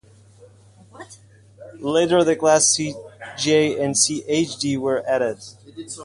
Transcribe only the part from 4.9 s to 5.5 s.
added.